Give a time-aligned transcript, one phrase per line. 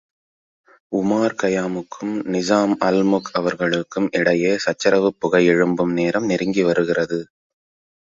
[0.91, 7.19] உமார் கயாமுக்கும், Nizam al Mulk அவர்களுக்கும் இடையே சச்சரவுப் புகையெழும்பும் நேரம் நெருங்கி வருகிறது.